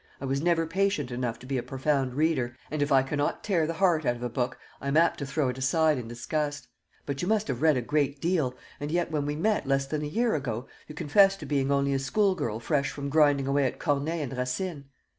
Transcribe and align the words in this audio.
I 0.19 0.25
was 0.25 0.41
never 0.41 0.65
patient 0.65 1.11
enough 1.11 1.37
to 1.37 1.45
be 1.45 1.59
a 1.59 1.61
profound 1.61 2.15
reader; 2.15 2.55
and 2.71 2.81
if 2.81 2.91
I 2.91 3.03
cannot 3.03 3.43
tear 3.43 3.67
the 3.67 3.75
heart 3.75 4.03
out 4.03 4.15
of 4.15 4.23
a 4.23 4.29
book, 4.31 4.57
I 4.81 4.87
am 4.87 4.97
apt 4.97 5.19
to 5.19 5.27
throw 5.27 5.49
it 5.49 5.59
aside 5.59 5.99
in 5.99 6.07
disgust. 6.07 6.67
But 7.05 7.21
you 7.21 7.27
must 7.27 7.47
have 7.49 7.61
read 7.61 7.77
a 7.77 7.83
great 7.83 8.19
deal; 8.19 8.55
and 8.79 8.89
yet 8.89 9.11
when 9.11 9.27
we 9.27 9.35
met, 9.35 9.67
less 9.67 9.85
than 9.85 10.01
a 10.01 10.07
year 10.07 10.33
ago, 10.33 10.67
you 10.87 10.95
confessed 10.95 11.39
to 11.41 11.45
being 11.45 11.71
only 11.71 11.93
a 11.93 11.99
schoolgirl 11.99 12.61
fresh 12.61 12.89
from 12.89 13.09
grinding 13.09 13.45
away 13.45 13.65
at 13.67 13.77
Corneille 13.77 14.23
and 14.23 14.35
Racine." 14.35 14.85